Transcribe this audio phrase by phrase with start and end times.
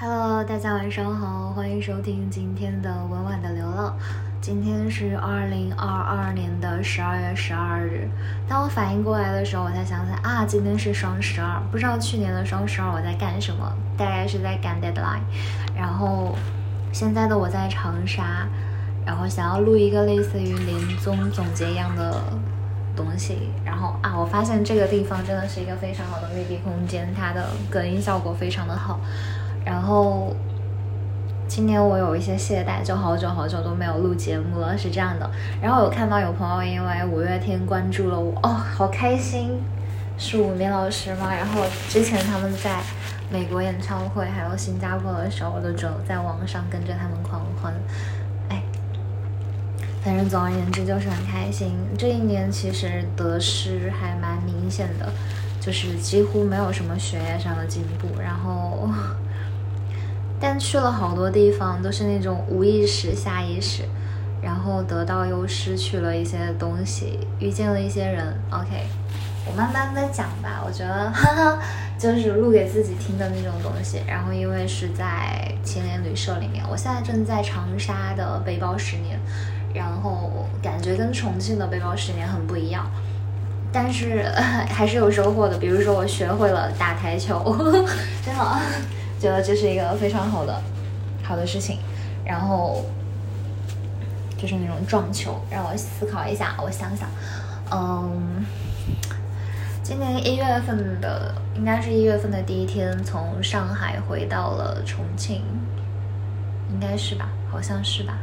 [0.00, 3.98] Hello，大家晚上好，欢迎收听今天的稳稳的流浪。
[4.40, 8.08] 今天是二零二二年的十二月十二日。
[8.48, 11.60] 当我反应过来的时候，我才想起来啊，今天是双十二。
[11.72, 15.18] 不知道去年的双十二我在干什么，大概是在赶 deadline。
[15.76, 16.32] 然后
[16.92, 18.46] 现在的我在长沙，
[19.04, 22.22] 然后想要录一个类似于年终总结一样的
[22.94, 23.50] 东西。
[23.64, 29.00] 然后啊，我发现这个地方真的是一个非常好的密闭空间，它的隔音效果非常的好。
[29.68, 30.34] 然后
[31.46, 35.30] 今年我有一些懈怠，就好久好久都没有录节目了，是这样的。
[35.60, 39.60] 然后有看到有朋友因为五月天关注了我，哦，好开心，
[40.16, 41.34] 是五年老师吗？
[41.34, 42.80] 然后之前他们在
[43.30, 47.74] 美国演唱会还有新加坡的时候，我都只有在网上跟着他们狂欢。
[48.48, 48.62] 哎，
[50.02, 51.76] 反正总而言之就是很开心。
[51.98, 55.12] 这一年其实得失还蛮明显的，
[55.60, 58.88] 就是几乎没有什么学业上的进步，然后。
[60.40, 63.82] 但去了好多地方，都是那种无意识、下意识，
[64.42, 68.34] 然后得到又失去了一些东西，遇见了一些人。
[68.50, 68.86] OK，
[69.46, 70.62] 我慢慢的讲吧。
[70.64, 71.58] 我觉得，哈哈，
[71.98, 74.00] 就是录给自己听的那种东西。
[74.06, 79.18] 然后因为是在青年旅社里面，我现在正在长沙的背包十年，
[79.74, 82.88] 然后感觉跟重庆的背包十年很不一样，
[83.72, 84.30] 但是
[84.70, 85.58] 还是有收获的。
[85.58, 87.56] 比如说我学会了打台球，
[88.24, 88.60] 真的。
[89.18, 90.62] 觉得这是一个非常好的
[91.22, 91.78] 好的事情，
[92.24, 92.84] 然后
[94.36, 97.08] 就是那种撞球，让我思考一下，我想想，
[97.70, 98.44] 嗯，
[99.82, 105.42] 今年一月份的应该是一月份的第一天，从上海回到了重庆，
[106.70, 107.28] 应该是吧？
[107.50, 108.18] 好像是吧？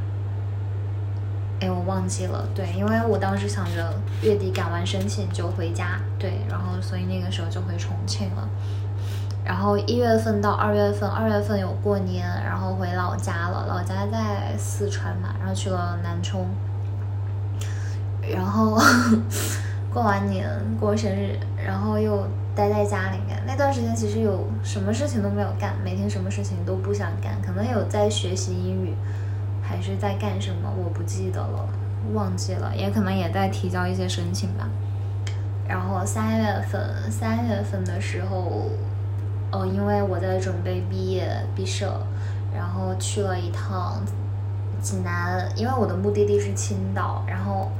[1.59, 8.47] 哎，我忘记了，对，因为我当时想着月底赶完申请就回家，对，然后所以那个时候就回重庆了。
[9.45, 13.67] 然后一月份到二月份，二月份有过年，然后回老家了。
[13.67, 16.47] 老家在四川嘛，然后去了南充。
[18.27, 18.75] 然后
[19.93, 20.49] 过完年
[20.79, 23.39] 过生日，然后又待在家里面。
[23.45, 27.39] 那段时间其实有什么事情都没有干，每天什么事情都不想干。
[27.39, 28.95] 可能有在学习英语，
[29.61, 31.69] 还是在干什么，我不记得了，
[32.15, 32.75] 忘记了。
[32.75, 34.67] 也可能也在提交一些申请吧。
[35.67, 38.71] 然后三月份，三月份的时候。
[39.65, 42.01] 因为我在准备毕业毕设，
[42.55, 44.01] 然后去了一趟
[44.81, 47.71] 济南，因为我的目的地是青岛，然后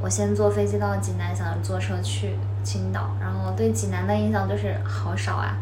[0.00, 5.56] 我先坐飞机到济南，想着坐车去青岛，然后对济南的印象就是好少啊。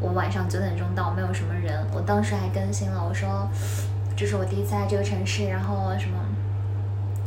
[0.00, 1.86] 我晚上九点钟到，没有什么人。
[1.92, 3.48] 我当时还更新了，我说
[4.16, 6.18] 这是我第一次来这个城市，然后什么，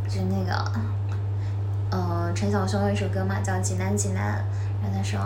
[0.05, 0.71] 就是那个，
[1.91, 4.21] 呃，陈小松有一首歌嘛，叫《济南济南》，
[4.83, 5.19] 然后他说。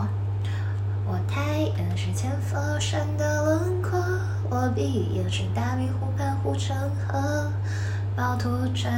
[1.11, 3.99] 我抬眼是千佛山的轮廓，
[4.47, 6.77] 我闭眼是大明湖畔护城
[7.07, 7.51] 河，
[8.15, 8.91] 趵突泉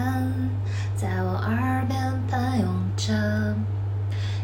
[0.94, 3.56] 在我耳边喷涌着，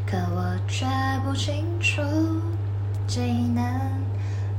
[0.06, 0.86] 可我却
[1.26, 2.02] 不清楚
[3.06, 3.20] 济
[3.54, 3.92] 南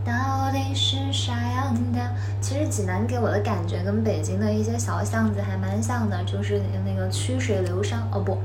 [0.05, 2.15] 到底是啥样的。
[2.43, 7.97] 其实济南给我的感觉跟北京的一些小巷子还蛮像的，就是那个曲水流觞。
[8.13, 8.37] 哦不。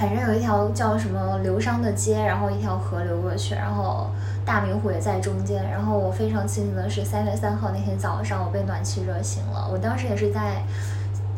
[0.00, 4.08] 反正有一条叫什么流觞的街，然后一条河流过去，然后
[4.46, 5.62] 大明湖也在中间。
[5.70, 9.68] 然后我非常庆幸的是，三月三号那天早上我被暖气热醒了。
[9.70, 10.62] 我当时也是在，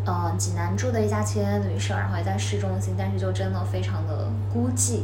[0.06, 5.00] 呃，济南住的一家青年旅社，然后也在市中心，但是就真的非常的孤寂，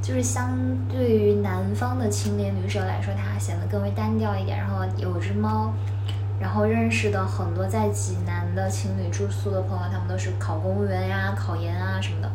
[0.00, 0.56] 就是相
[0.88, 4.56] 对于南方的青年旅社来说，它显得更为单调一点。
[4.56, 5.72] 然后有只猫，
[6.38, 12.30] 然后认识的很多在济南的情侣住宿的朋友，他们都是考公务员呀、考研啊什么的。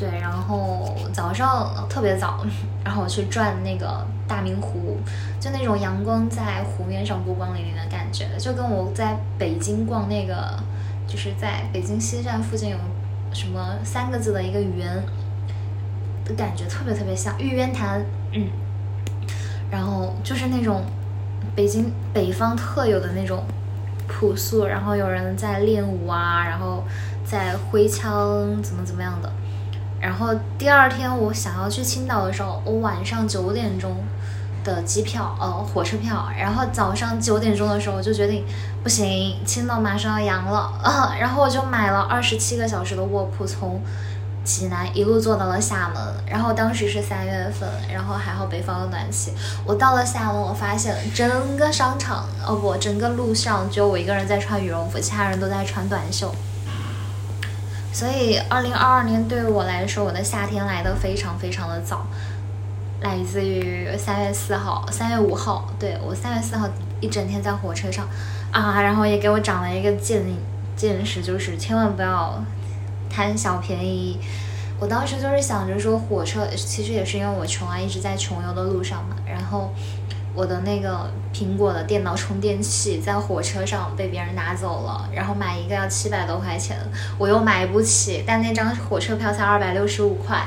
[0.00, 2.42] 对，然后早上特别早，
[2.82, 4.96] 然后我去转那个大明湖，
[5.38, 10.58] 就那种阳光在湖面上波光粼粼的感觉，就跟我在北京逛那个，
[11.06, 12.78] 就是在北京西站附近有
[13.30, 15.04] 什么三个字的一个园
[16.24, 18.02] 的感觉特别特别像玉渊潭，
[18.32, 18.48] 嗯，
[19.70, 20.82] 然后就是那种
[21.54, 23.44] 北京北方特有的那种
[24.08, 26.82] 朴素，然后有人在练舞啊，然后
[27.22, 29.30] 在挥枪怎么怎么样的。
[30.00, 33.96] 然后第二天我想要去青岛的时候，我晚上九点钟
[34.64, 36.28] 的机票，呃，火车票。
[36.38, 38.44] 然后早上九点钟的时候，我就决定
[38.82, 41.14] 不行，青岛马上要阳了啊！
[41.20, 43.80] 然后我就买了二十七个小时的卧铺，从
[44.42, 46.02] 济南一路坐到了厦门。
[46.26, 49.34] 然后当时是三月份，然后还好北方有暖气。
[49.66, 56.34] 我到了厦门，我发现整个商场，哦不，整个路上只有我一个人在穿羽绒服，其他人都在穿短袖。
[57.92, 62.06] 所以，二零二二年对于我来说，我的夏天来的非常非常的早。
[63.02, 66.68] 来自于三月四号、三月五号，对我三月四号
[67.00, 68.06] 一整天在火车上
[68.52, 70.22] 啊，然后也给我长了一个见
[70.76, 72.44] 见识，就是千万不要
[73.08, 74.20] 贪小便宜。
[74.78, 79.16] 我当时就是想着说，火车其实也是因为我穷啊，一直在穷游的路上嘛。
[79.26, 79.72] 然后
[80.34, 86.78] 我的那个苹果的电脑充电器在火车上被别人拿走了，然后买一个要七百多块钱，
[87.18, 90.46] 我又买不起，但那张火车票才二百六十五块。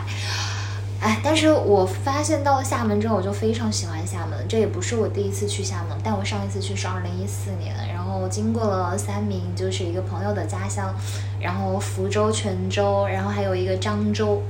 [1.02, 4.48] 哎，但是我发现到了厦门之后，我就非常喜欢厦门。
[4.48, 10.96] 这也不是我第一次去厦门，但我上一次去是二零一四年，然后经过了三明，就是一个朋友的家乡，
[11.42, 14.42] 然后福州、泉州，然后还有一个漳州。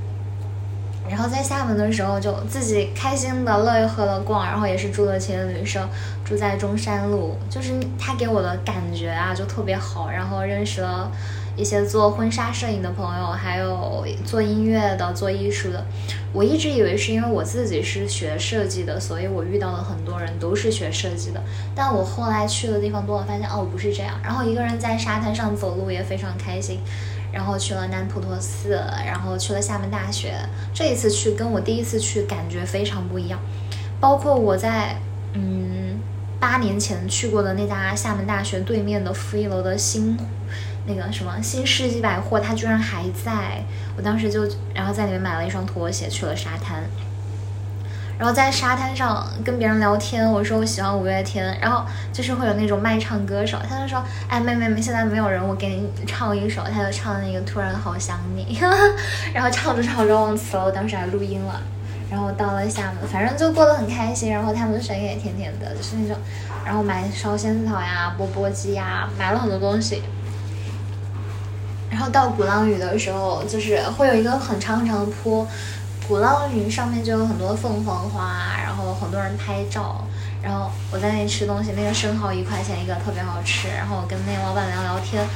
[1.08, 5.88] 然后在厦门的时候，就自己开心的乐呵的逛，然后也是住了青年旅社，
[6.24, 11.10] 住在中山路，就是他给我的感觉啊，就特别好，然后认识了。
[11.56, 15.86] 一些做婚纱摄影的朋友，还有做音乐的、做艺术的。
[16.32, 21.40] 我一直以为是因为我自己是学设计的，所以我遇到了很多人都是学设计的。
[21.72, 24.18] 但我后来去的地方多了，发现哦不是这样。
[24.20, 26.80] 然后一个人在沙滩上走路也非常开心。
[27.34, 30.34] 然后去了南普陀寺，然后去了厦门大学。
[30.72, 33.38] 这一次去跟我第一次去感觉非常不一样。
[34.00, 34.96] 包括我在
[35.32, 35.98] 嗯
[36.38, 40.16] 八年前去过的那家厦门大学对面的负一楼的新。
[40.86, 43.64] 那个什么新世纪百货，它居然还在！
[43.96, 46.84] 我当时就然后在里面买了一双拖鞋，去了沙滩，
[48.18, 50.30] 然后在沙滩上跟别人聊天。
[50.30, 58.56] 我说我喜欢五月天，然后就是会有那种卖唱歌手，他就说：“哎，妹妹们，现在没有人，我给你唱一首。”他就唱那个《突然好想你》，
[59.34, 61.60] 然后唱着唱着忘词了，我当时还录音了。
[62.10, 64.30] 然后到了厦门，反正就过得很开心。
[64.30, 66.16] 然后他们的声音也甜甜的，就是那种，
[66.64, 70.02] 然后买烧仙草呀、钵钵鸡呀，买了很多东西。
[71.90, 75.46] 然后到鼓浪屿的时候，就是会有一个很长很长的坡，
[76.06, 80.04] 鼓浪屿上面就有很多凤凰花，然后很多人拍照。
[80.42, 83.68] 然后我在那里吃东西，那个生蚝一块钱一个，特别好吃。
[83.68, 85.26] 然后我跟那个老板娘聊天，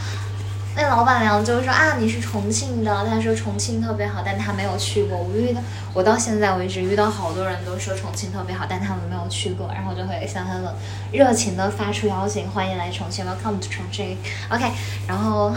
[0.76, 5.16] 那老板娘就说啊，你是重庆的，她说重庆特别好，但她没有去过。
[5.16, 5.60] 我遇到
[5.94, 9.66] 我到现在为止遇到好多人都说重庆特别好，但他们没有去过。
[9.72, 10.64] 然后我就会向他们
[11.10, 14.18] 热情的发出邀请，欢迎来重庆，Welcome to 重庆。
[14.50, 14.70] OK，
[15.06, 15.54] 然后。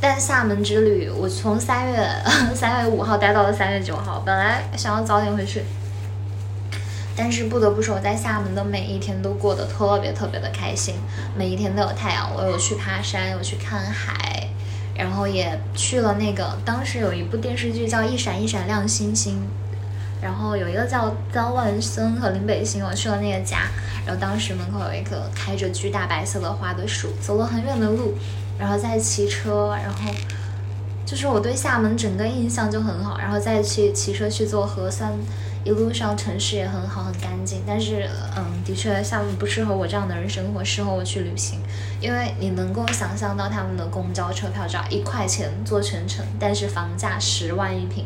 [0.00, 2.08] 但厦门之旅，我从三月
[2.54, 4.22] 三月五号待到了三月九号。
[4.24, 5.64] 本来想要早点回去，
[7.16, 10.94] 但是不得不说，我在厦门的每一天都过得特别特别的开心。
[11.36, 14.48] 每一天都有太阳，我有去爬山，有去看海，
[14.94, 19.34] 然后也去了那个当时有一部电视剧叫《一闪一闪亮星星》，
[20.22, 23.62] 然后有一个叫张万森和林北星，我去了那个家，
[24.06, 28.14] 然后当时门口有一棵开着巨大白色的花的树，走了很远的路。
[28.58, 30.12] 然后再骑车，然后
[31.06, 35.12] 就是我对厦门整个印象就很好，然后再去骑车去做核酸，
[35.64, 37.62] 一路上城市也很好，很干净。
[37.66, 41.60] 但是，嗯，的确厦门不适合我这样的人生活，适合我去旅行，
[42.00, 48.04] 因为你能够想象到他们的公交车票只要一块钱坐全程，但是房价十万一平，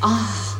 [0.00, 0.58] 啊，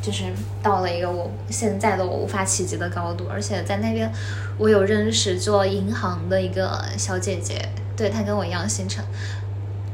[0.00, 0.24] 就是
[0.62, 3.26] 到了一个我现在的我无法企及的高度。
[3.30, 4.10] 而且在那边，
[4.56, 7.68] 我有认识做银行的一个小姐姐。
[8.00, 9.04] 对他跟我一样姓陈，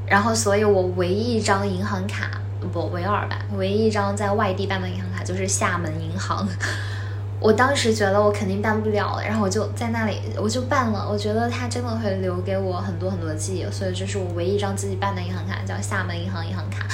[0.07, 2.41] 然后所以我唯一一张银行卡
[2.73, 6.47] 不唯二吧，唯一一张在外地办的银行卡就是厦门银行。
[7.43, 11.05] 我当时觉得我肯定办不了，然后我就在那里我就办了。
[11.11, 16.87] 我觉得他真的会留给我很多很多记忆，所以这是我唯一一张自己办的银行卡，叫厦门银行银行卡。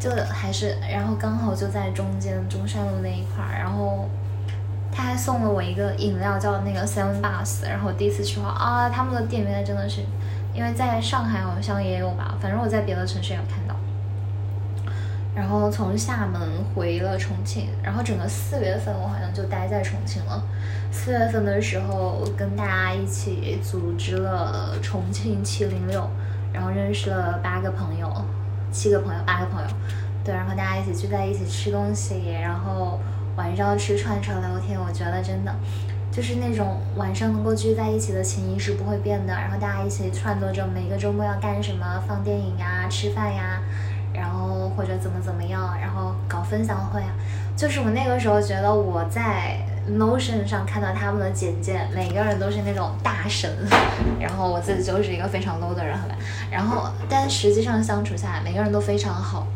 [0.00, 4.08] 就还是然后刚好就在中间中山路那一块儿，然后。
[4.96, 7.68] 他还送了我一个饮料，叫那个 Seven Bus。
[7.68, 10.02] 然后第一次去话啊，他们的店面真的是，
[10.54, 13.74] 因为在上海好像也有吧，反正我在别的城市也有看到。
[15.34, 16.40] 然后从厦门
[16.72, 20.40] 回了重庆，然后整个四月份我好像就待在重庆了。
[20.92, 26.08] 四月份的时候跟大家一起组织了重庆七零六，
[26.52, 28.08] 然后认识了八个朋友，
[28.70, 29.68] 七个朋友，八个朋友，
[30.22, 33.00] 对，然后大家一起聚在一起吃东西，然后。
[33.36, 35.52] 晚上吃串串聊天，我觉得真的
[36.12, 39.32] 就是那种晚上能够聚在一起的情谊是不会变的。
[39.34, 43.60] 然后大家一起串作着每个周末要干什么，放电影呀、吃饭呀，
[44.12, 47.08] 然后或者怎么怎么样，然后搞分享会啊。
[47.56, 49.58] 就是我那个时候觉得我在
[49.90, 53.50] Notion 上看到他们的简介，每个人都是那种大神，
[54.20, 55.98] 然后我自己就是一个非常 low 的人，
[56.50, 59.46] 然后但实际上相处下来，每个人都非常好。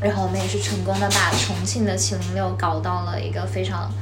[0.00, 3.92] 然后我们也是成功的把重庆的七零六搞到了一个非常，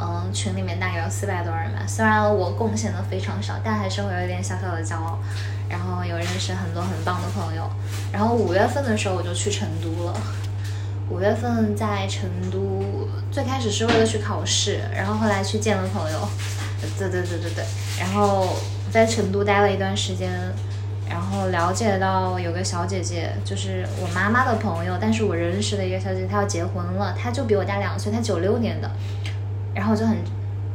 [0.00, 1.84] 嗯，群里面大概有四百多人吧。
[1.86, 5.18] 虽然我贡献的非常少，但还是会有一点小小的骄傲。
[5.66, 7.68] 然后有认识很多很棒的朋友。
[8.12, 10.14] 然后五月份的时候我就去成都了。
[11.08, 16.28] 五月份在成都，最开始是为了去考试，然后后来去见了朋友，
[16.98, 17.64] 对对对对对，
[17.98, 18.56] 然后
[18.90, 20.30] 在成都待了一段时间，
[21.08, 28.90] 然后了解到有个小姐姐，就是我妈妈的朋友，但是我认识的一个小姐姐，她要结婚了，她就比我大两岁，她九六年的，
[29.74, 30.16] 然后就很，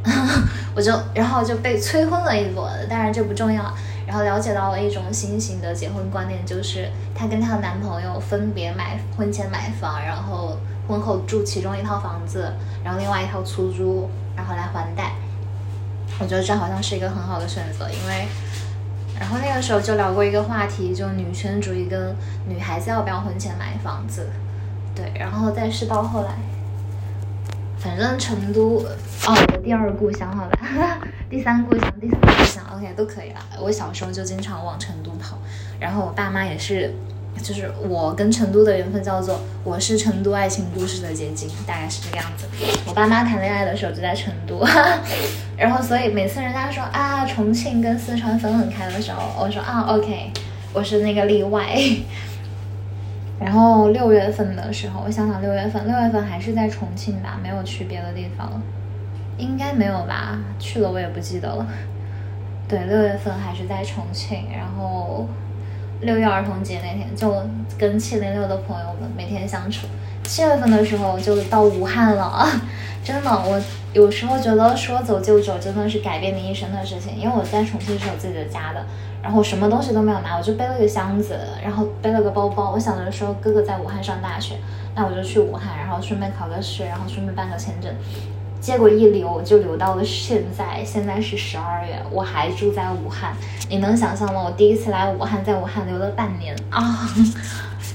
[0.75, 3.73] 我就然后就被催婚了一波，当然这不重要。
[4.07, 10.57] 然后了解到了一种新型的结婚观念，就是她跟她的男朋友分别买婚前买房，然后
[10.87, 15.11] 婚后住其中一套房子，然后另外一套出租，然后来还贷。
[16.19, 18.27] 我觉得这好像是一个很好的选择，因为，
[19.19, 22.15] 然后那个时候就聊过一个话题，就女权主义跟
[22.47, 24.29] 女孩子要不要婚前买房子，
[24.95, 26.29] 对，然后但是到后来。
[27.81, 28.79] 反正成都，
[29.25, 30.97] 哦，我的第二故乡，好吧，
[31.29, 33.39] 第三故乡，第四故乡，OK，都可以了。
[33.57, 35.37] 我小时候就经常往成都跑，
[35.79, 36.93] 然后我爸妈也是，
[37.41, 42.45] 就是我跟成都的缘分叫做我是成都爱情故事的结晶，大概是这个样子。
[42.85, 44.63] 我爸妈谈恋爱的时候就在成都，
[45.57, 50.31] 然后所以每次人家说啊重庆跟四川分很开的时候，我说啊 OK，
[50.73, 51.65] 我是那个例外。
[53.39, 58.61] 然后六月份的时候，我想想，六月份，六月份还是在重庆吧，没有去别的地方，
[59.37, 60.37] 应该没有吧？
[60.59, 61.65] 去了我也不记得了。
[62.67, 65.25] 对，六月份还是在重庆，然后
[66.01, 67.33] 六一儿童节那天就
[67.77, 69.87] 跟七零六的朋友们每天相处。
[70.23, 72.47] 七月份的时候就到武汉了，
[73.03, 73.59] 真的，我
[73.93, 78.85] 有时候觉得说走就走真的是改变你一生的事情，因为我在重庆是有自己的家的。
[79.21, 82.71] 然后什么东西都没有拿，我就背了个箱子，然后背了个包包。
[82.71, 84.55] 我想着说哥哥在武汉上大学，
[84.95, 87.93] 那我就去武汉，然后顺便考个试，然后顺便办个签证。
[88.59, 93.33] 结果一留就留到了现在，现在是十二月，我还住在武汉。
[93.69, 94.41] 你能想象吗？
[94.43, 97.07] 我第一次来武汉，在武汉留了半年啊，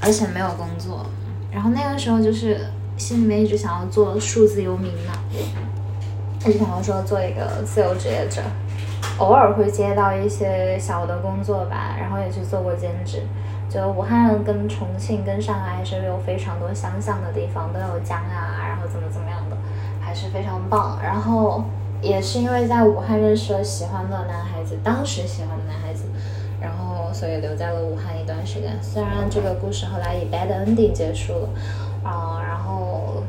[0.00, 1.04] 而且没有工作。
[1.52, 2.60] 然后那个时候就是
[2.96, 5.12] 心里面一直想要做数字游民嘛，
[6.46, 8.40] 一直想要说做一个自由职业者。
[9.18, 13.22] 偶尔会接到一些小的工作吧，然后也去做过兼职。
[13.70, 19.53] 就武汉跟重庆跟上海还是有非常多相像的地方，都有江啊，然后怎么怎么样的，
[20.14, 20.98] 是非常棒。
[21.02, 21.64] 然后
[22.00, 26.04] 也是因为在武汉认识了喜欢的男孩子，当时喜欢的男孩子，
[26.60, 28.78] 然后所以留在了武汉一段时间。
[28.80, 31.48] 虽然这个故事后来以 bad ending 结束了，
[32.04, 33.22] 啊，然后。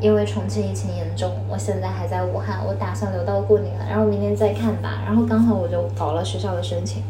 [0.00, 5.00] 因为重庆疫情严重，我现在还在武汉，我打算留到过年，然后明年再看吧。
[5.06, 7.04] 然后刚好我就搞了学校的申请，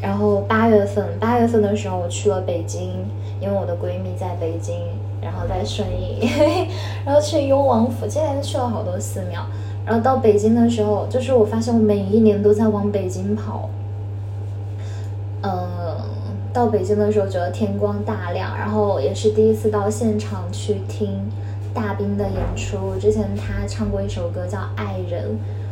[0.00, 3.06] 然后八月份，八月份的时候我去了北京，
[3.42, 4.74] 因为我的闺蜜在北京，
[5.20, 6.28] 然后在顺义，
[7.04, 9.44] 然后去雍王府，今年去了好多寺庙。
[9.84, 13.70] 然后到北京的时候，就是我发现我每一年都在往北京跑。
[15.42, 15.96] 嗯，
[16.52, 21.30] 到北京的时候觉得天光大亮，然后也是第一次到现场去听。
[21.74, 25.24] 大兵的演出之前，他唱过一首歌叫《爱人》，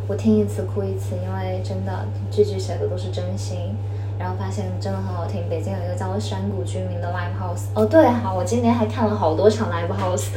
[0.07, 3.75] 我听一次哭一次，因为真的句句写的都是真心，
[4.19, 5.49] 然后发现真的很好听。
[5.49, 10.29] 北京有一个叫做山谷居民的 live house，哦对，好，我今年还看了好多场 live house，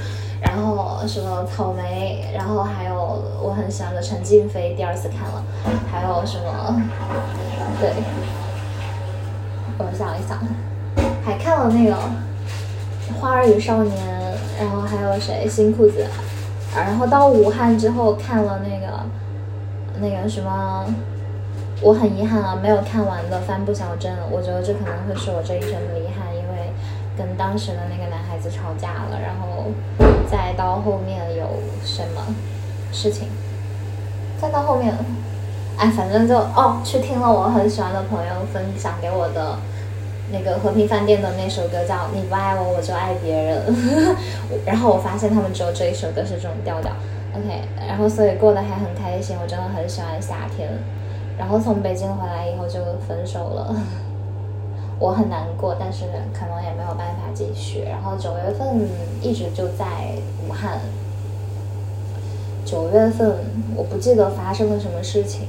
[0.42, 5.44] 然后什么草莓，然后还有我很喜欢的陈静飞，第二次看了，
[5.92, 6.82] 还有什么，
[7.80, 7.94] 对，
[9.78, 10.40] 我想一想，
[11.24, 11.94] 还看了那个
[13.20, 13.96] 《花儿与少年》。
[14.60, 15.48] 然后还有谁？
[15.48, 16.06] 新裤子。
[16.76, 19.00] 然后到武汉之后看了那个
[20.02, 20.86] 那个什么，
[21.82, 24.14] 我很遗憾啊，没有看完的《帆布小镇》。
[24.30, 26.74] 我觉得这可能会是我这一生的遗憾，因为
[27.18, 29.72] 跟当时的那个男孩子吵架了，然后
[30.30, 31.46] 再到后面有
[31.84, 32.36] 什么
[32.92, 33.30] 事情，
[34.42, 34.94] 再到后面，
[35.78, 39.58] 哎，反正就哦，去听了我很喜欢的朋友分享给我的。
[40.32, 43.64] 那个和平饭店的那首歌叫《你不爱我，我就爱别人》，
[44.64, 46.92] 然后我发现他们只有这一首歌是这种调调
[47.36, 50.70] ，OK，然后所以过得还很开心，我真的很喜欢夏天。
[51.40, 53.74] 然后从北京回来以后就分手了，
[55.00, 56.04] 我很难过，但是
[56.34, 57.86] 可能也没有办法继续。
[57.90, 58.86] 然后九月份
[59.22, 59.86] 一直就在
[60.46, 60.82] 武汉，
[62.66, 63.38] 九月份
[63.74, 65.48] 我不记得发生了什么事情。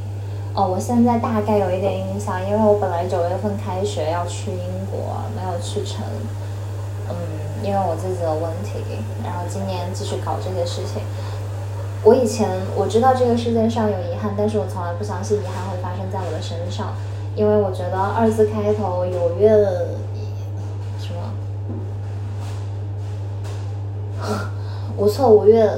[0.55, 6.05] 哦，我现在大概有一点印象，因为我本来九月份开学要去英国，没有去成。
[7.09, 7.15] 嗯，
[7.65, 8.79] 因为我自己的问题，
[9.25, 11.03] 然后今年继续搞这些事情。
[12.03, 16.95] 我以前我知道这个世界上有遗憾，但是我从来不相信遗憾会发生在我的身上，
[17.35, 19.55] 因为我觉得二字开头有怨
[20.99, 21.33] 什么，
[24.97, 25.69] 无错无怨，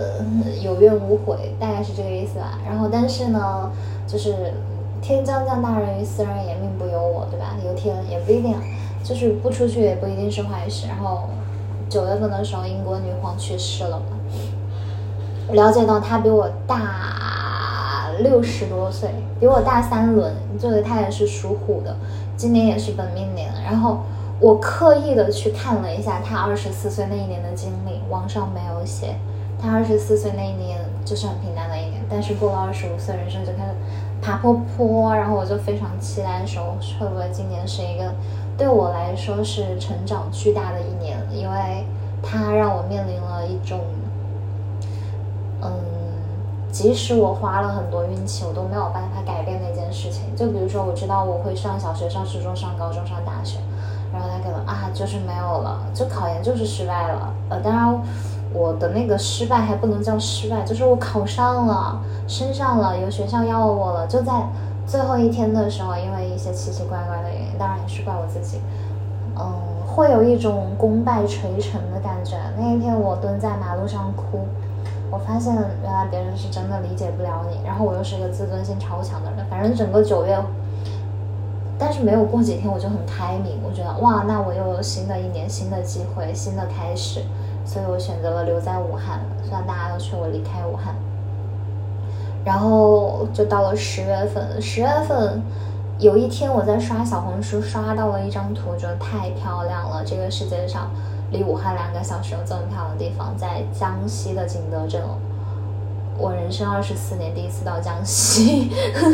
[0.63, 2.59] 有怨无悔，大概是这个意思吧。
[2.65, 3.71] 然后，但是呢。
[4.05, 4.53] 就是
[5.01, 7.57] 天将降大任于斯人也，命不由我，对吧？
[7.65, 8.55] 由天也不一定，
[9.03, 10.87] 就是不出去也不一定是坏事。
[10.87, 11.31] 然后
[11.89, 14.19] 九月份的时候，英国女皇去世了嘛，
[15.51, 21.97] 了解到他比我大六十多岁，比我大三轮，就是他也是属虎的，
[22.37, 23.53] 今年也是本命年。
[23.65, 24.03] 然后
[24.39, 29.17] 我刻意的去看了一下他二十四岁那一年的经历，网上没有写。
[29.61, 33.75] 他二十四岁那一年就是很平淡的一年，但是过了二十五岁，人生就开始
[34.21, 38.13] 爬坡坡，然后我就非常期待说，会不会今年是一个。
[38.59, 41.87] 对我来说是成长巨大的一年，因为
[42.23, 43.81] 他让我面临了一种，
[45.63, 45.71] 嗯，
[46.71, 50.35] 即使我花了很多运气，我都没有办法改变那件事情。
[50.37, 53.59] 就比如说，我知道我会上小学、上初中、上高中、上大学，
[54.13, 57.33] 然后他可能啊，就是没有了，就考研就是失败了。
[57.49, 58.03] 呃，当然，
[58.53, 64.33] 我的那个失败还不能叫失败，就是我考上了，升上了，有学校要我了，就在。
[64.85, 68.61] 最后一天的时候，因为一些奇奇怪怪的原因，当然也是怪我自己，
[69.39, 69.47] 嗯，
[69.87, 72.37] 会有一种功败垂成的感觉。
[72.59, 74.45] 那一天我蹲在马路上哭，
[75.13, 77.61] 我发现原来别人是真的理解不了你。
[77.63, 80.43] 然后我又是一个自尊心超强的人，反正整个九月，
[81.79, 87.21] 但是没有过几天我就很开明，我觉得哇，那我又有新的一年、新的机会、新的开始，
[87.67, 89.21] 所以我选择了留在武汉。
[89.43, 90.95] 虽然大家都劝我离开武汉。
[92.45, 95.41] 然后就到了十月份，十月份
[96.01, 100.03] 有一天我在刷小红书，刷到了一张图，觉得太漂亮了。
[100.05, 100.91] 这个世界上
[101.33, 105.03] 离武汉两个小时有这么漂亮的地方，在江西的景德镇。
[106.19, 108.71] 我人生二十四年第一次到江西，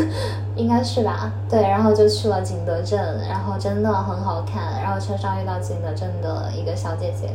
[0.55, 1.31] 应该是吧？
[1.49, 4.79] 对，然后就去了景德镇，然后真的很好看。
[4.83, 7.29] 然后车上遇到景德镇的一个小姐姐。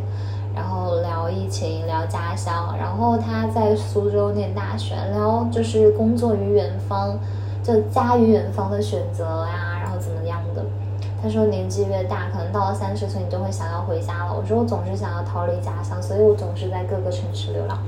[0.55, 7.19] 然后聊疫情，聊家乡，然后她在苏州念大学，聊就是工作于远方，
[7.61, 9.74] 就家于远方的选择呀，
[11.25, 14.35] 他说年纪越大，可能到了三十岁，你就会想要回家了。
[14.37, 17.79] 我说我总是想要逃离家乡，所以我总是在各个城市流浪。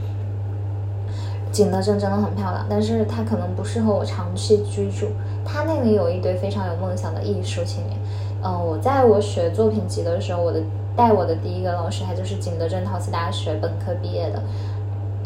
[1.52, 5.08] 景德镇真的很漂亮，但是它可能不适合我长期居住。
[5.44, 7.98] 它那里有一堆非常有梦想的艺术青年。
[8.42, 10.62] 嗯，我在我学作品集的时候，我的。
[10.96, 14.42] 带我的第一个老师，他就是景德镇陶瓷大学本科毕业的，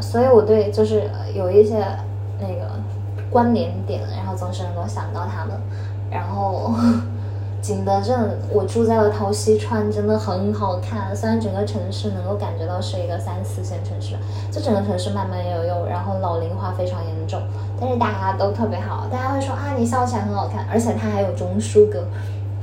[0.03, 1.77] 所以我对就是有一些
[2.41, 2.73] 那个
[3.31, 5.57] 关联点，然后总是能够想到他们。
[6.11, 6.75] 然后
[7.71, 11.15] 景德镇，我住在了陶溪川，真的很好看。
[11.15, 14.17] 虽然整个城市能够感觉到是一个三四线城市，
[14.51, 17.41] 就整个城市慢慢悠悠，然后老龄化非常严重，
[17.81, 22.03] 但是大家都特别好，大家会说啊，你笑起来很好看，而且它还有钟书阁。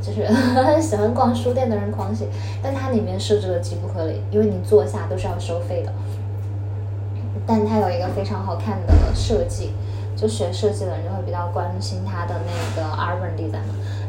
[0.01, 0.27] 就是
[0.81, 2.27] 喜欢逛书店的人狂喜，
[2.61, 5.93] 但它里面设置的极不合理，因为你坐下都是要收费的。
[7.45, 9.71] 但它有一个非常好看的设计，
[10.17, 13.63] 就学设计的人就会比较关心它的那个 urban design。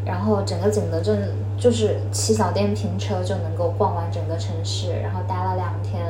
[0.04, 6.04] 然后整个景德镇就是骑小电瓶车就能够逛完整个城市，然后待了两天，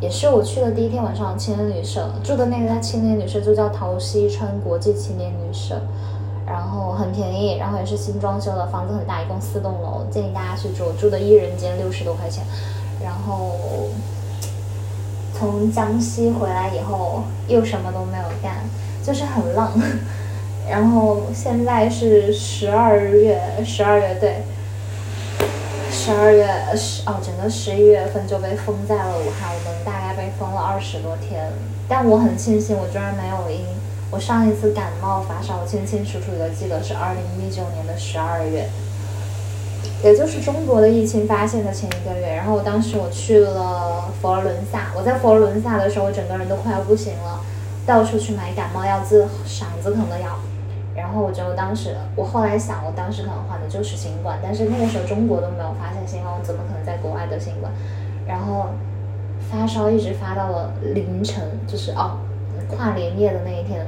[0.00, 5.80] 也是我去的第一天晚上青年旅社住的那家青年旅社就叫陶溪川国际青年旅社。
[6.50, 10.90] 然后很便宜，然后也是新装修的，房子很大，一共四栋楼，建议大家去住。
[10.92, 12.42] 住的一人间六十多块钱。
[13.04, 13.54] 然后
[15.34, 18.64] 从江西回来以后，又什么都没有干，
[19.04, 19.70] 就是很浪。
[20.70, 24.42] 然后现在是十二月，十二月对，
[25.90, 31.50] 十二月十哦，整个十一月份就被封在了武汉，我们大概被封了二十多天。
[31.88, 33.64] 但我很庆幸，我居然没有因。
[34.10, 38.68] 我上一次感冒发烧，我清清楚楚的记得是二零一九年的十二月，
[40.02, 42.34] 也就是中国的疫情发现的前一个月。
[42.34, 47.40] 然后当时我去了佛罗伦萨，我在佛罗伦萨的时候，我整个人都快要不行了，
[47.86, 50.38] 到处去买感冒药治嗓子疼的药。
[50.98, 57.72] 然后我就当时，我后来想，我当时可能患的就是新冠，但是那个时候中国都没有发现新冠，我怎么可能在国外得新冠？
[58.26, 58.66] 然后
[59.50, 62.18] 发烧一直发到了凌晨，就是哦，
[62.68, 63.86] 跨年夜的那一天。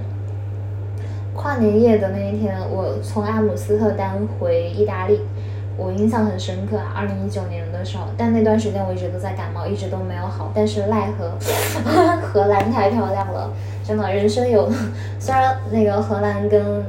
[1.34, 5.20] 跨年夜的那一天，我从阿姆斯特丹回意大利，
[5.76, 6.92] 我印象很深刻啊。
[6.94, 10.50] 二零一九年的时候，但那段时间我一直都在感冒，一直都没有好。
[10.54, 11.32] 但是奈何
[12.20, 13.50] 荷兰太漂亮了，
[13.84, 14.70] 真的，人生有
[15.18, 16.84] 虽然那个荷兰跟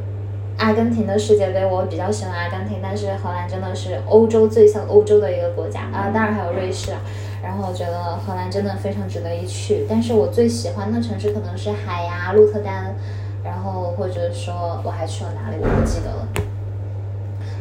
[0.58, 7.00] 阿根廷的世界杯，我比较喜欢阿根廷，但是荷兰真的是欧洲最像欧洲的一个国家啊，当然还有瑞士啊。
[7.44, 12.96] 然后我觉得荷兰真的非常值得一去，但是我最喜欢的城市可能是海牙、鹿特丹。
[13.44, 16.28] 然后或者说我还去了哪里，我不记得了。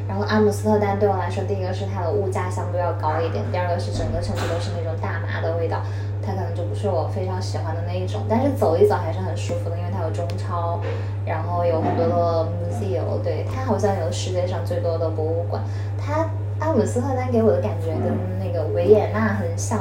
[0.07, 5.81] 然后阿姆斯特丹对我来说，第一个是它的物价相对要高一点，第二个是整个城市都是那种大麻的味道，
[6.23, 8.23] 它可能就不是我非常喜欢的那一种。
[8.29, 10.81] 但是走一走还是很舒服的，因为它有中超，
[11.25, 15.63] 然后有很多的 museum，对，它好像有世界上最多的博物馆。
[15.99, 16.27] 它
[16.59, 19.79] 阿姆斯特丹给我的感觉跟那个维也纳很像。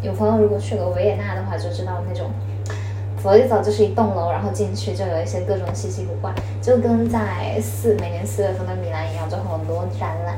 [0.00, 2.30] 有朋友如果去过维也纳的话，就知道那种
[3.22, 10.36] 走一走就是一栋楼，然后进去就有一些各种稀奇古怪，就跟在四每年四月份的米兰一样，就很多展览。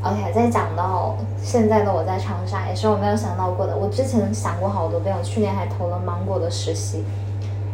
[0.00, 3.76] OK，再讲到现在的我在长沙，也是我没有想到过的。
[3.76, 7.04] 我之前想过好多遍，我去年还投了芒果的实习，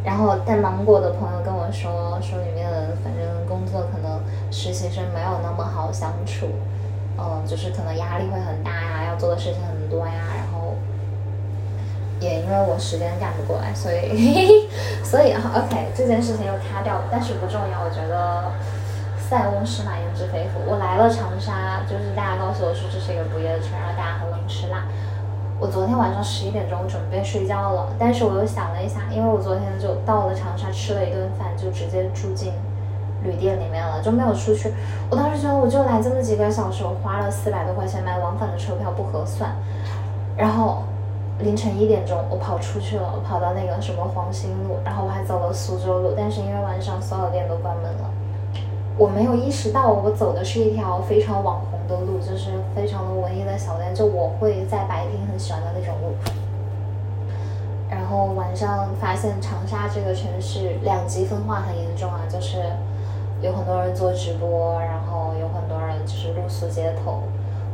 [0.03, 2.67] 然后但芒果的朋友跟我说，说里面
[3.05, 4.19] 反正工作可能
[4.51, 6.47] 实习生没有那么好相处，
[7.19, 10.73] 嗯，就是可能压力会很大呀，要做的事情很多呀，然后
[12.21, 14.67] 也因为我时间赶不过来，所以
[15.05, 18.51] 所以 OK 这件事情又卡掉了，但是不重要，我觉得。
[19.27, 20.61] 塞翁失马，焉知非福。
[20.69, 24.85] 我来了长沙，就是大家告诉我说这是一个不夜城，然后大家很能吃辣。
[25.59, 32.53] 我昨天晚上十一点钟准备睡觉了，但是我又想了一下，因为我昨天就到了长沙吃了一顿饭，就直接住进
[33.23, 34.75] 旅店里面了，就没有出去。
[35.09, 39.57] 我当时觉得我就来这么几个小时，我花了四百多块钱买往返的车票不合算。
[40.37, 40.83] 然后
[41.39, 48.11] 凌晨一点钟我跑出去了，我跑到那个什么黄兴路，然后我还走了苏州路，但是因为晚上所有店都关门了。
[48.97, 56.15] 我没有意识到，我走的是一条非常网红的路，就是非常的文艺的小店，就我会在白天很喜欢的那种路。
[57.91, 62.59] 然后晚上发现长沙这个城市两极分化很严重啊，就是
[63.41, 67.25] 有很多人做直播，然后有很多人就是露宿街头。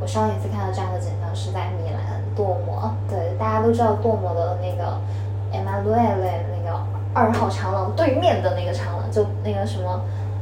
[0.01, 4.97] 我上一次看到这样的景象是在米兰多摩，对，大家都知道多摩的那个
[5.53, 6.79] Emanuele 那个
[7.13, 10.01] 二号长廊对面的那个长廊，就那个什么。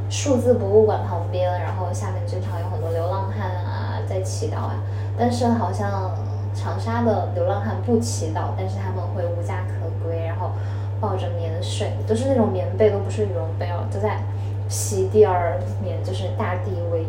[0.09, 4.83] 数字博物馆旁边，然后下面经常有很多流浪汉啊在祈祷啊。
[5.17, 6.11] 但是好像
[6.55, 10.51] 长沙的流浪汉不祈祷，但是他们会无家可归，然后
[10.99, 14.19] 抱着棉睡，都是那种棉被，都不是羽绒被哦，就在
[14.67, 17.05] 席地而眠，就是大地为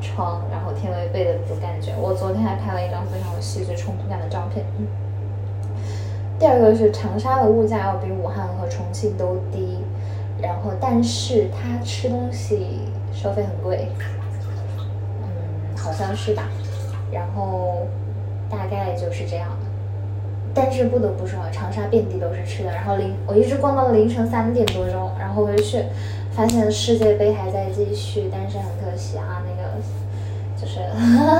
[0.00, 1.92] 窗，然后天为被的那种感觉。
[2.00, 4.64] 我昨天还拍了一张非常有戏剧冲突感的照片。
[6.38, 9.78] 第二个是长沙的物价要比武汉和重庆都低。
[10.40, 12.80] 然后，但是他吃东西
[13.12, 13.88] 收费很贵，
[15.22, 16.44] 嗯，好像是吧。
[17.10, 17.86] 然后
[18.50, 19.48] 大概就是这样。
[20.56, 22.70] 但是不得不说，长沙遍地都是吃的。
[22.70, 25.82] 然后凌，我一直逛到了凌晨三点多钟，然后回去
[26.30, 29.70] 发现世界杯还在继续，但是很可惜啊，那个
[30.56, 30.78] 就是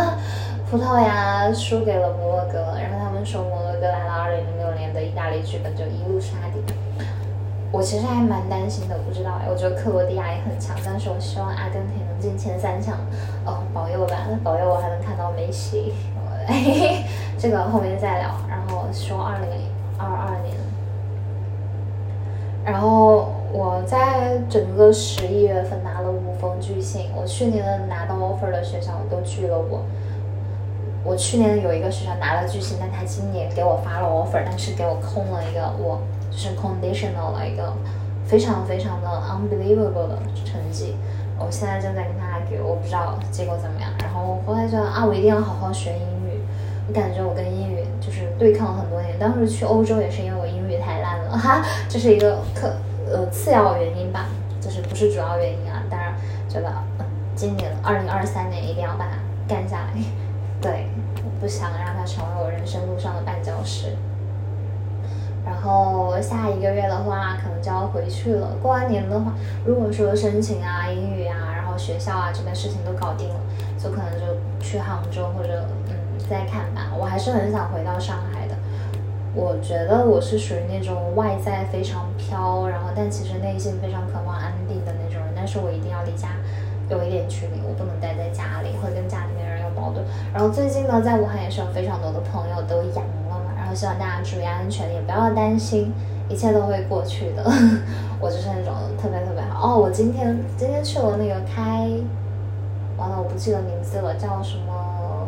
[0.68, 6.74] 葡萄牙输给了摩洛哥，然后他们说摩洛哥来了二零零六年的意大利剧本就一路杀敌。
[7.74, 12.96] 我其实还蛮担心的，不知道哎，我觉得克罗地亚也很强，但是我希望阿根廷能进前三强，
[13.44, 15.92] 哦，保佑吧，保佑我还能看到梅西。
[17.36, 18.30] 这个后面再聊。
[18.48, 19.50] 然后说二零
[19.98, 20.54] 二二年，
[22.64, 29.82] 然后我在整个十一月份拿了五封拒信，我去年拿到 offer 的学校都拒了我。
[31.02, 36.00] 我去年有一个学校拿了拒信，但他今年给我发了 offer，但是给我空了一个我。
[36.34, 37.72] 就是 conditional 的一个
[38.26, 40.96] 非常非常的 unbelievable 的成绩，
[41.38, 43.88] 我现在正在跟他给，我不知道结果怎么样。
[44.00, 46.40] 然后我后来觉得啊，我一定要好好学英语。
[46.88, 49.18] 我感觉我跟英语就是对抗了很多年。
[49.18, 52.74] 当时去欧洲也是因为我英语太烂了，哈， 这是一个可
[53.10, 54.26] 呃次要原因吧，
[54.60, 55.82] 就是不是主要原因啊。
[55.88, 56.12] 当然
[56.48, 56.72] 觉得
[57.34, 59.12] 今年二零二三年一定要把它
[59.48, 59.92] 干下来，
[60.60, 60.88] 对，
[61.24, 63.96] 我不想让它成为我人生路上的绊脚石。
[65.44, 68.56] 然后下一个月的话，可能就要回去了。
[68.62, 73.36] 过完年的话，如果说申请啊、英语啊，然后学校啊这边事情都搞定了，
[73.78, 74.24] 就可能就
[74.58, 75.94] 去杭州或者嗯
[76.30, 76.92] 再看吧。
[76.98, 78.54] 我还是很想回到上海的。
[79.34, 85.34] 我觉得我是属于那种外在非常飘，然后但其实内心非常渴望安定的那种人。
[85.36, 86.28] 但是我一定要离家
[86.88, 90.04] 有一点距离，我不能待在家里，会跟家里面人有矛盾。
[90.32, 93.04] 然后最近呢，在武汉也是有非常多的朋友都阳。
[93.64, 95.90] 然后希望大家注意安全，也不要担心，
[96.28, 97.42] 一切都会过去的。
[98.20, 99.78] 我就是那种特别特别好哦。
[99.78, 101.88] 我今天今天去了那个开，
[102.98, 105.26] 完了我不记得名字了，叫什么？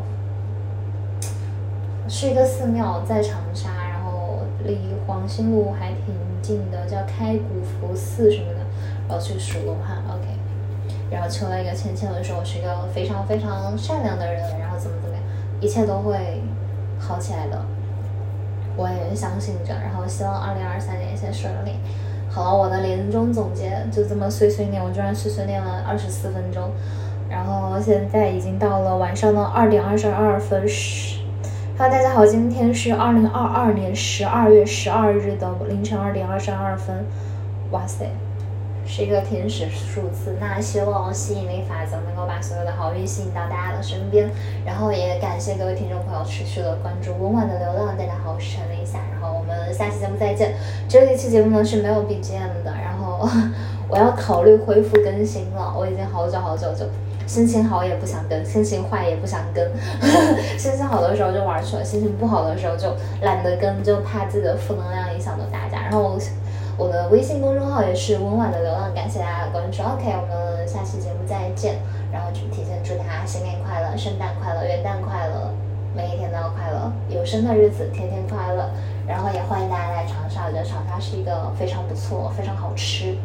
[2.07, 8.59] 是一个寺庙在长沙，然后离黄兴路还挺近的，叫开古佛寺什么的。
[9.09, 10.27] 然后去数罗汉，OK。
[11.11, 15.25] 然后求了一个签签的说我是一个非常非常善良的人，然后怎么怎么样，
[15.59, 16.42] 一切都会
[16.99, 17.64] 好起来的。
[18.76, 21.72] 我也相信着，然后希望二零二三年一切顺利。
[22.28, 26.70] 好了，我的年终总结就这么碎碎念，我居然碎碎念了二十四分钟，
[27.30, 30.68] 然后现在已经到了晚上的二点二十二分。
[30.68, 31.20] 十
[31.78, 37.04] 哈喽大家好，今天是二零二二年十二月十二日的凌晨二点二十二分。
[37.70, 38.10] 哇塞，
[38.87, 44.31] 是一个天使数字，那希望吸引力法则能够把所有的好运吸引到大家的身边。
[44.64, 49.01] 然后也感谢各位听众朋友持续的关注温婉的流浪，大家好，我是陈丽霞。
[49.11, 50.55] 然后我们下期节目再见。
[50.88, 53.29] 这一期节目呢是没有 BGM 的，然后
[53.90, 55.75] 我要考虑恢复更新了。
[55.77, 56.87] 我已经好久好久就
[57.27, 59.68] 心情好也不想更，心情坏也不想更。
[60.57, 65.83] 心情好的时候就玩去了，心情不好的时候就懒得更，就怕自己的负能量影响到大家。
[65.83, 66.16] 然后。
[66.78, 69.82] 我的微信公众号也是温婉的流浪，感谢大家的关注。
[69.82, 71.76] OK，我们下期节目再见。
[72.12, 75.50] 然后就提前祝大家新年快乐、圣诞快乐、元旦快乐，
[75.94, 78.68] 每一天都要快乐，有生的日子天天快乐。
[79.08, 83.16] 然后也欢迎大家来长沙，我觉得长沙是一个非常不错、非常好吃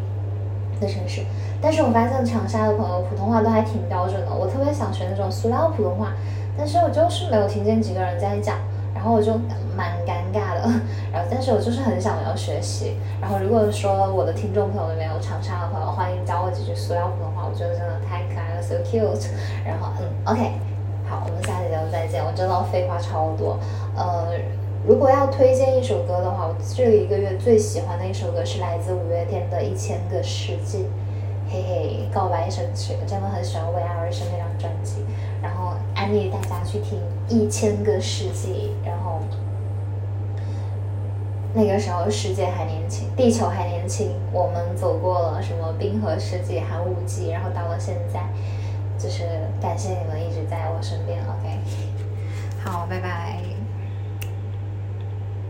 [0.80, 1.22] 的城市。
[1.62, 6.14] 但是我发现长沙的朋友普通话都还挺标准的，我特别想学那种塑料普通话，
[6.58, 8.58] 但是我就是没有听见几个人在讲。
[9.02, 9.34] 然后我就
[9.76, 10.70] 蛮尴尬的，
[11.12, 12.98] 然后但是我就是很想要学习。
[13.20, 19.32] 然后如果说我的听众朋友里面有长沙的朋友，欢迎教我几句塑料普通话，我觉得真的太可爱了，so cute。
[19.66, 20.52] 然后嗯，OK，
[21.10, 22.24] 好，我们下期节目再见。
[22.24, 23.58] 我真的废话超多。
[23.98, 24.38] 呃，
[24.86, 30.84] 如果要推荐一首歌的话，我这一个月最喜欢的一首歌是来自五月天的《一千个世纪》。
[31.50, 35.04] 嘿嘿，告白神曲，真的很喜欢《为爱而生》那张专辑。
[35.42, 37.00] 然后安利大家去听
[37.32, 39.20] 《一千个世纪》，然后
[41.54, 48.20] 那个时候世界还年轻，地球还年轻，我们走过了什么冰河世纪、寒武纪，然后到了现在，
[48.98, 49.28] 就是
[49.62, 51.20] 感谢你们一直在我身边。
[51.20, 51.60] OK，
[52.64, 53.51] 好，拜拜。